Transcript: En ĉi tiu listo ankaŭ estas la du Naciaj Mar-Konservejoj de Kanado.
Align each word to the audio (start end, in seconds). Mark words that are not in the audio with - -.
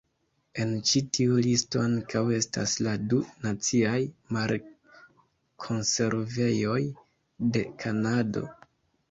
En 0.61 0.69
ĉi 0.91 1.01
tiu 1.17 1.35
listo 1.47 1.81
ankaŭ 1.89 2.23
estas 2.37 2.73
la 2.87 2.93
du 3.11 3.19
Naciaj 3.43 3.99
Mar-Konservejoj 4.39 6.81
de 7.59 7.65
Kanado. 7.87 8.45